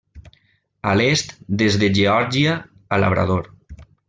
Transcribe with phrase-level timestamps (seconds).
[0.91, 2.57] A l'est des de Geòrgia
[2.97, 3.49] a Labrador.